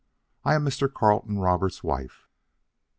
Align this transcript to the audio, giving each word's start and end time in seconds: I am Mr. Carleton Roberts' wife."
I 0.43 0.55
am 0.55 0.65
Mr. 0.65 0.91
Carleton 0.91 1.37
Roberts' 1.37 1.83
wife." 1.83 2.27